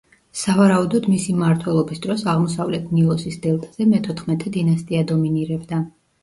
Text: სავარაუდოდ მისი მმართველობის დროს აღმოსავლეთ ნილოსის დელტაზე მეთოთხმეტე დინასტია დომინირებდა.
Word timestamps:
სავარაუდოდ 0.43 1.03
მისი 1.09 1.35
მმართველობის 1.35 2.01
დროს 2.05 2.23
აღმოსავლეთ 2.33 2.89
ნილოსის 2.97 3.37
დელტაზე 3.45 3.87
მეთოთხმეტე 3.93 4.55
დინასტია 4.57 5.05
დომინირებდა. 5.15 5.85